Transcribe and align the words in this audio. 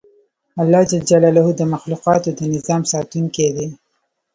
الله 0.61 0.81
ج 0.89 0.93
د 1.59 1.61
مخلوقاتو 1.73 2.29
د 2.39 2.39
نظام 2.53 2.81
ساتونکی 2.91 3.47
دی 3.55 3.67